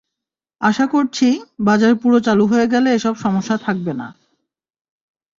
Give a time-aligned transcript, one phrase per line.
[0.61, 1.27] আশা করছি,
[1.59, 4.07] বাজার পুরো চালু হয়ে গেলে এসব সমস্যা থাকবে না।